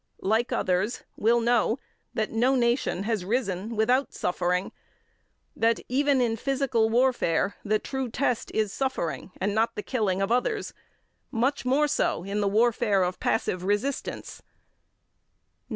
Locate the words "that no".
2.11-2.55